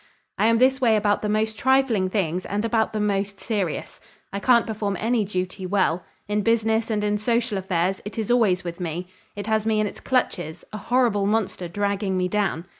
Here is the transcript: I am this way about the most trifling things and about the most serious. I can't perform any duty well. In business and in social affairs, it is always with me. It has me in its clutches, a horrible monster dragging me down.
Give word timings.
I 0.39 0.47
am 0.47 0.57
this 0.57 0.81
way 0.81 0.95
about 0.95 1.21
the 1.21 1.29
most 1.29 1.59
trifling 1.59 2.09
things 2.09 2.43
and 2.47 2.65
about 2.65 2.91
the 2.91 2.99
most 2.99 3.39
serious. 3.39 4.01
I 4.33 4.39
can't 4.39 4.65
perform 4.65 4.97
any 4.99 5.23
duty 5.23 5.67
well. 5.67 6.03
In 6.27 6.41
business 6.41 6.89
and 6.89 7.03
in 7.03 7.19
social 7.19 7.55
affairs, 7.59 8.01
it 8.03 8.17
is 8.17 8.31
always 8.31 8.63
with 8.63 8.79
me. 8.79 9.09
It 9.35 9.45
has 9.45 9.67
me 9.67 9.79
in 9.79 9.85
its 9.85 9.99
clutches, 9.99 10.65
a 10.73 10.77
horrible 10.79 11.27
monster 11.27 11.67
dragging 11.67 12.17
me 12.17 12.27
down. 12.27 12.65